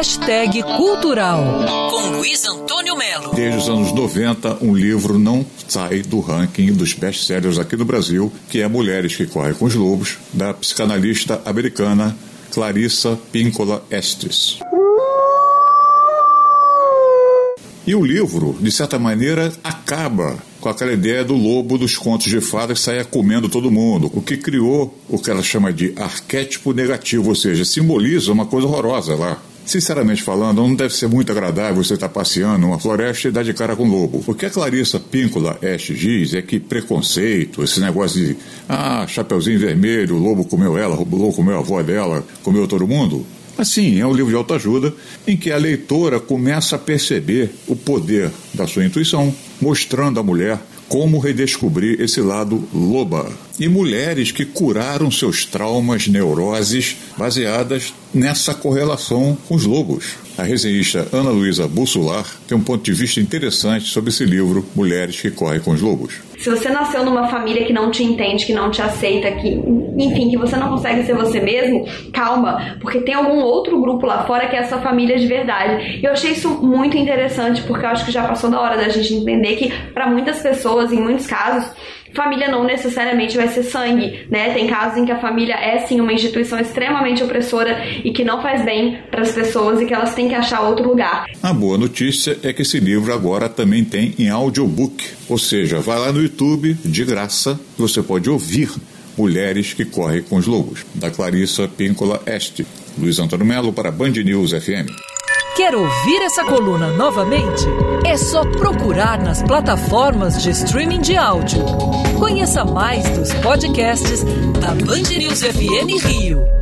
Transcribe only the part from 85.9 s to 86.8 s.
uma instituição